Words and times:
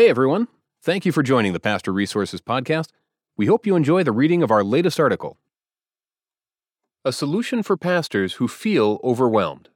Hey, 0.00 0.08
everyone. 0.08 0.48
Thank 0.82 1.04
you 1.04 1.12
for 1.12 1.22
joining 1.22 1.52
the 1.52 1.60
Pastor 1.60 1.92
Resources 1.92 2.40
Podcast. 2.40 2.86
We 3.36 3.44
hope 3.44 3.66
you 3.66 3.76
enjoy 3.76 4.02
the 4.02 4.12
reading 4.12 4.42
of 4.42 4.50
our 4.50 4.64
latest 4.64 4.98
article 4.98 5.36
A 7.04 7.12
Solution 7.12 7.62
for 7.62 7.76
Pastors 7.76 8.32
Who 8.36 8.48
Feel 8.48 8.98
Overwhelmed. 9.04 9.68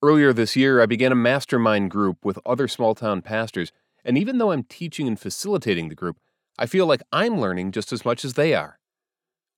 Earlier 0.00 0.32
this 0.32 0.54
year, 0.54 0.80
I 0.80 0.86
began 0.86 1.10
a 1.10 1.16
mastermind 1.16 1.90
group 1.90 2.24
with 2.24 2.38
other 2.46 2.68
small 2.68 2.94
town 2.94 3.22
pastors, 3.22 3.72
and 4.04 4.16
even 4.16 4.38
though 4.38 4.52
I'm 4.52 4.62
teaching 4.62 5.08
and 5.08 5.18
facilitating 5.18 5.88
the 5.88 5.96
group, 5.96 6.20
I 6.56 6.66
feel 6.66 6.86
like 6.86 7.02
I'm 7.10 7.40
learning 7.40 7.72
just 7.72 7.92
as 7.92 8.04
much 8.04 8.24
as 8.24 8.34
they 8.34 8.54
are. 8.54 8.78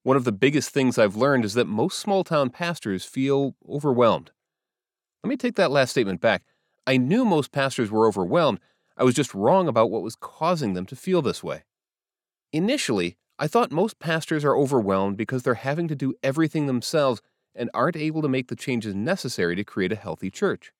One 0.04 0.16
of 0.16 0.24
the 0.24 0.32
biggest 0.32 0.70
things 0.70 0.96
I've 0.96 1.16
learned 1.16 1.44
is 1.44 1.52
that 1.52 1.66
most 1.66 1.98
small 1.98 2.24
town 2.24 2.48
pastors 2.48 3.04
feel 3.04 3.56
overwhelmed. 3.68 4.30
Let 5.22 5.28
me 5.28 5.36
take 5.36 5.56
that 5.56 5.70
last 5.70 5.90
statement 5.90 6.22
back. 6.22 6.44
I 6.86 6.96
knew 6.96 7.26
most 7.26 7.52
pastors 7.52 7.90
were 7.90 8.08
overwhelmed 8.08 8.58
I 9.02 9.04
was 9.04 9.16
just 9.16 9.34
wrong 9.34 9.66
about 9.66 9.90
what 9.90 10.04
was 10.04 10.14
causing 10.14 10.74
them 10.74 10.86
to 10.86 10.94
feel 10.94 11.22
this 11.22 11.42
way. 11.42 11.64
Initially, 12.52 13.16
I 13.36 13.48
thought 13.48 13.72
most 13.72 13.98
pastors 13.98 14.44
are 14.44 14.56
overwhelmed 14.56 15.16
because 15.16 15.42
they're 15.42 15.54
having 15.54 15.88
to 15.88 15.96
do 15.96 16.14
everything 16.22 16.68
themselves 16.68 17.20
and 17.52 17.68
aren't 17.74 17.96
able 17.96 18.22
to 18.22 18.28
make 18.28 18.46
the 18.46 18.54
changes 18.54 18.94
necessary 18.94 19.56
to 19.56 19.64
create 19.64 19.90
a 19.90 19.96
healthy 19.96 20.30
church. 20.30 20.70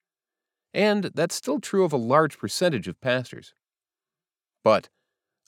And 0.73 1.11
that's 1.17 1.35
still 1.35 1.59
true 1.59 1.83
of 1.83 1.93
a 1.93 1.97
large 1.97 2.39
percentage 2.39 2.87
of 2.87 3.01
pastors. 3.01 3.55
But 4.63 4.89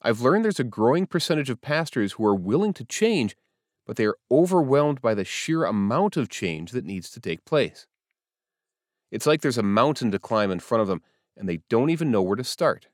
I've 0.02 0.20
learned 0.20 0.44
there's 0.44 0.58
a 0.58 0.64
growing 0.64 1.06
percentage 1.06 1.50
of 1.50 1.60
pastors 1.60 2.14
who 2.14 2.26
are 2.26 2.34
willing 2.34 2.72
to 2.72 2.84
change, 2.84 3.36
but 3.86 3.94
they 3.94 4.04
are 4.04 4.18
overwhelmed 4.32 5.00
by 5.00 5.14
the 5.14 5.24
sheer 5.24 5.64
amount 5.64 6.16
of 6.16 6.28
change 6.28 6.72
that 6.72 6.84
needs 6.84 7.08
to 7.10 7.20
take 7.20 7.44
place. 7.44 7.86
It's 9.12 9.28
like 9.28 9.42
there's 9.42 9.58
a 9.58 9.62
mountain 9.62 10.10
to 10.10 10.18
climb 10.18 10.50
in 10.50 10.58
front 10.58 10.82
of 10.82 10.88
them, 10.88 11.02
and 11.36 11.48
they 11.48 11.60
don't 11.68 11.90
even 11.90 12.10
know 12.10 12.22
where 12.22 12.36
to 12.36 12.44
start. 12.44 12.88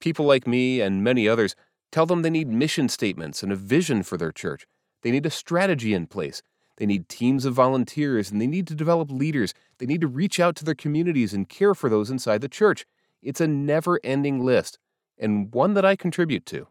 People 0.00 0.26
like 0.26 0.46
me 0.46 0.80
and 0.80 1.02
many 1.02 1.28
others 1.28 1.54
tell 1.90 2.06
them 2.06 2.22
they 2.22 2.30
need 2.30 2.48
mission 2.48 2.88
statements 2.88 3.42
and 3.42 3.52
a 3.52 3.56
vision 3.56 4.02
for 4.02 4.16
their 4.16 4.32
church. 4.32 4.66
They 5.02 5.10
need 5.10 5.26
a 5.26 5.30
strategy 5.30 5.94
in 5.94 6.06
place. 6.06 6.42
They 6.76 6.86
need 6.86 7.08
teams 7.08 7.44
of 7.44 7.54
volunteers 7.54 8.30
and 8.30 8.40
they 8.40 8.46
need 8.46 8.66
to 8.66 8.74
develop 8.74 9.10
leaders. 9.10 9.54
They 9.78 9.86
need 9.86 10.00
to 10.02 10.06
reach 10.06 10.38
out 10.38 10.56
to 10.56 10.64
their 10.64 10.74
communities 10.74 11.32
and 11.32 11.48
care 11.48 11.74
for 11.74 11.88
those 11.88 12.10
inside 12.10 12.40
the 12.40 12.48
church. 12.48 12.84
It's 13.22 13.40
a 13.40 13.48
never 13.48 13.98
ending 14.04 14.44
list, 14.44 14.78
and 15.18 15.52
one 15.52 15.74
that 15.74 15.84
I 15.84 15.96
contribute 15.96 16.44
to. 16.46 16.68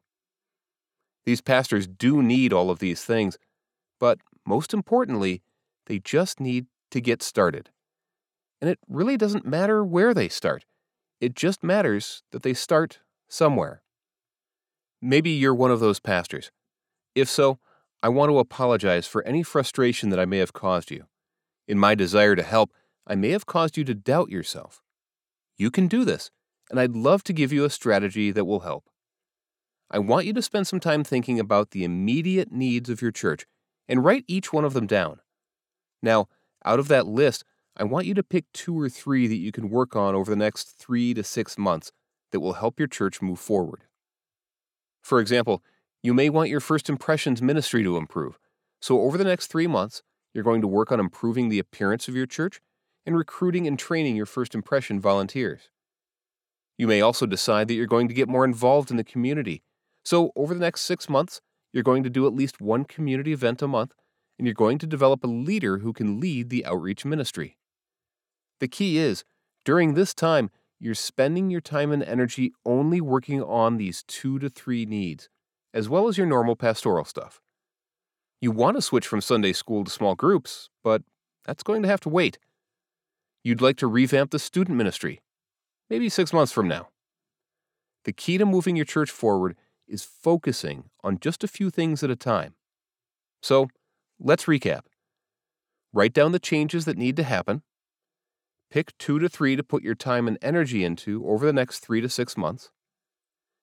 These 1.26 1.42
pastors 1.42 1.88
do 1.88 2.22
need 2.22 2.54
all 2.54 2.70
of 2.70 2.80
these 2.80 3.04
things, 3.04 3.38
but 4.00 4.20
most 4.46 4.74
importantly, 4.74 5.42
they 5.88 6.00
just 6.00 6.40
need 6.40 6.68
to 6.92 7.02
get 7.02 7.24
started. 7.24 7.72
And 8.66 8.72
it 8.72 8.80
really 8.90 9.16
doesn't 9.16 9.46
matter 9.46 9.86
where 9.86 10.12
they 10.12 10.28
start, 10.28 10.66
it 11.22 11.36
just 11.36 11.64
matters 11.64 12.24
that 12.32 12.42
they 12.42 12.56
start 12.56 12.98
somewhere. 13.28 13.84
Maybe 15.00 15.30
you're 15.30 15.54
one 15.54 15.70
of 15.70 15.80
those 15.80 16.00
pastors. 16.00 16.50
If 17.14 17.30
so, 17.30 17.60
I 18.02 18.10
want 18.10 18.32
to 18.32 18.40
apologize 18.40 19.06
for 19.06 19.22
any 19.22 19.44
frustration 19.44 20.10
that 20.10 20.20
I 20.20 20.26
may 20.26 20.40
have 20.40 20.54
caused 20.54 20.90
you. 20.90 21.04
In 21.68 21.78
my 21.78 21.94
desire 21.94 22.36
to 22.36 22.42
help, 22.42 22.72
I 23.06 23.14
may 23.14 23.30
have 23.30 23.46
caused 23.46 23.78
you 23.78 23.84
to 23.84 23.94
doubt 23.94 24.32
yourself. 24.32 24.82
You 25.60 25.70
can 25.70 25.88
do 25.88 26.04
this, 26.04 26.32
and 26.72 26.80
I'd 26.80 26.96
love 26.96 27.24
to 27.26 27.34
give 27.34 27.54
you 27.54 27.66
a 27.66 27.70
strategy 27.70 28.32
that 28.32 28.46
will 28.46 28.62
help. 28.62 28.90
I 29.92 30.00
want 30.00 30.26
you 30.26 30.34
to 30.34 30.42
spend 30.42 30.66
some 30.66 30.80
time 30.80 31.04
thinking 31.04 31.40
about 31.40 31.70
the 31.70 31.84
immediate 31.84 32.52
needs 32.52 32.90
of 32.90 33.00
your 33.00 33.12
church 33.12 33.46
and 33.88 34.04
write 34.04 34.26
each 34.28 34.52
one 34.52 34.66
of 34.66 34.74
them 34.74 34.88
down. 34.88 35.20
Now, 36.02 36.30
out 36.66 36.80
of 36.80 36.88
that 36.88 37.06
list, 37.06 37.46
I 37.78 37.84
want 37.84 38.06
you 38.06 38.14
to 38.14 38.24
pick 38.24 38.46
two 38.54 38.80
or 38.80 38.88
three 38.88 39.28
that 39.28 39.36
you 39.36 39.52
can 39.52 39.70
work 39.70 39.98
on 39.98 40.16
over 40.16 40.32
the 40.32 40.38
next 40.38 40.78
three 40.78 41.14
to 41.14 41.24
six 41.24 41.58
months 41.58 41.92
that 42.32 42.40
will 42.40 42.54
help 42.54 42.80
your 42.80 42.88
church 42.88 43.22
move 43.22 43.40
forward. 43.40 43.84
For 45.02 45.20
example, 45.20 45.62
you 46.02 46.14
may 46.14 46.30
want 46.30 46.50
your 46.50 46.62
first 46.62 46.90
impressions 46.90 47.42
ministry 47.42 47.84
to 47.84 47.98
improve. 47.98 48.40
So, 48.82 49.02
over 49.02 49.18
the 49.18 49.26
next 49.26 49.48
three 49.48 49.68
months, 49.68 50.04
you're 50.34 50.44
going 50.44 50.62
to 50.62 50.68
work 50.68 50.92
on 50.92 51.00
improving 51.00 51.50
the 51.50 51.60
appearance 51.60 52.08
of 52.08 52.16
your 52.16 52.26
church 52.26 52.62
and 53.06 53.18
recruiting 53.18 53.68
and 53.68 53.78
training 53.78 54.16
your 54.16 54.26
first 54.26 54.56
impression 54.56 55.00
volunteers. 55.00 55.70
You 56.78 56.88
may 56.88 57.02
also 57.02 57.26
decide 57.26 57.68
that 57.68 57.74
you're 57.74 57.88
going 57.88 58.08
to 58.08 58.14
get 58.14 58.30
more 58.30 58.46
involved 58.46 58.90
in 58.90 58.98
the 58.98 59.04
community. 59.04 59.64
So, 60.04 60.32
over 60.36 60.54
the 60.54 60.60
next 60.60 60.82
six 60.82 61.10
months, 61.10 61.42
you're 61.74 61.84
going 61.84 62.04
to 62.04 62.10
do 62.10 62.26
at 62.26 62.34
least 62.34 62.62
one 62.62 62.86
community 62.86 63.34
event 63.34 63.62
a 63.62 63.68
month, 63.68 63.94
and 64.38 64.48
you're 64.48 64.54
going 64.54 64.78
to 64.78 64.88
develop 64.88 65.24
a 65.24 65.28
leader 65.28 65.80
who 65.80 65.92
can 65.92 66.22
lead 66.22 66.50
the 66.50 66.66
outreach 66.66 67.04
ministry. 67.04 67.58
The 68.60 68.68
key 68.68 68.98
is, 68.98 69.24
during 69.64 69.94
this 69.94 70.14
time, 70.14 70.50
you're 70.80 70.96
spending 70.96 71.50
your 71.50 71.62
time 71.62 71.92
and 71.92 72.04
energy 72.04 72.54
only 72.66 73.02
working 73.02 73.42
on 73.42 73.78
these 73.78 74.04
two 74.08 74.40
to 74.40 74.50
three 74.50 74.86
needs, 74.86 75.30
as 75.74 75.90
well 75.90 76.08
as 76.08 76.18
your 76.18 76.28
normal 76.28 76.56
pastoral 76.56 77.06
stuff. 77.06 77.42
You 78.42 78.52
want 78.52 78.78
to 78.78 78.82
switch 78.82 79.08
from 79.08 79.22
Sunday 79.22 79.54
school 79.54 79.84
to 79.84 79.92
small 79.92 80.16
groups, 80.16 80.70
but 80.84 81.04
that's 81.46 81.64
going 81.64 81.82
to 81.84 81.88
have 81.90 82.02
to 82.02 82.10
wait. 82.10 82.38
You'd 83.44 83.62
like 83.62 83.78
to 83.78 83.88
revamp 83.88 84.32
the 84.32 84.40
student 84.40 84.78
ministry, 84.78 85.22
maybe 85.90 86.10
six 86.10 86.34
months 86.34 86.52
from 86.52 86.68
now. 86.68 86.90
The 88.04 88.14
key 88.14 88.38
to 88.38 88.46
moving 88.46 88.76
your 88.76 88.86
church 88.86 89.10
forward 89.10 89.56
is 89.88 90.04
focusing 90.04 90.90
on 91.04 91.20
just 91.20 91.44
a 91.44 91.48
few 91.48 91.70
things 91.70 92.04
at 92.04 92.10
a 92.10 92.16
time. 92.16 92.56
So, 93.42 93.68
let's 94.20 94.46
recap. 94.46 94.82
Write 95.94 96.14
down 96.14 96.32
the 96.32 96.40
changes 96.40 96.86
that 96.86 96.98
need 96.98 97.16
to 97.16 97.24
happen 97.24 97.64
Pick 98.72 98.98
two 98.98 99.20
to 99.20 99.30
three 99.30 99.56
to 99.56 99.64
put 99.64 99.84
your 99.84 99.96
time 99.96 100.28
and 100.28 100.38
energy 100.42 100.84
into 100.84 101.28
over 101.28 101.46
the 101.46 101.54
next 101.54 101.80
three 101.80 102.02
to 102.02 102.10
six 102.10 102.36
months. 102.36 102.72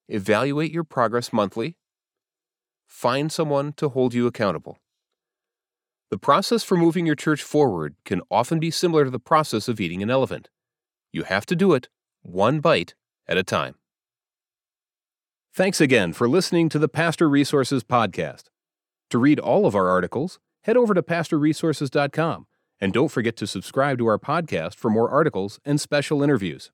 Evaluate 0.07 0.71
your 0.71 0.83
progress 0.83 1.31
monthly. 1.31 1.77
Find 2.87 3.31
someone 3.31 3.73
to 3.73 3.89
hold 3.89 4.13
you 4.13 4.27
accountable. 4.27 4.79
The 6.11 6.17
process 6.17 6.63
for 6.63 6.77
moving 6.77 7.05
your 7.05 7.15
church 7.15 7.41
forward 7.41 7.95
can 8.05 8.21
often 8.29 8.59
be 8.59 8.69
similar 8.69 9.03
to 9.03 9.09
the 9.09 9.19
process 9.19 9.67
of 9.67 9.79
eating 9.79 10.03
an 10.03 10.09
elephant. 10.09 10.49
You 11.11 11.23
have 11.23 11.45
to 11.47 11.55
do 11.55 11.73
it 11.73 11.89
one 12.21 12.59
bite 12.59 12.93
at 13.27 13.37
a 13.37 13.43
time. 13.43 13.75
Thanks 15.55 15.81
again 15.81 16.13
for 16.13 16.27
listening 16.27 16.69
to 16.69 16.79
the 16.79 16.87
Pastor 16.87 17.29
Resources 17.29 17.83
Podcast. 17.83 18.45
To 19.09 19.17
read 19.17 19.39
all 19.39 19.65
of 19.65 19.75
our 19.75 19.89
articles, 19.89 20.39
head 20.63 20.77
over 20.77 20.93
to 20.93 21.03
pastorresources.com 21.03 22.47
and 22.79 22.93
don't 22.93 23.09
forget 23.09 23.35
to 23.37 23.47
subscribe 23.47 23.97
to 23.97 24.07
our 24.07 24.19
podcast 24.19 24.75
for 24.75 24.89
more 24.89 25.09
articles 25.09 25.59
and 25.65 25.79
special 25.79 26.23
interviews. 26.23 26.71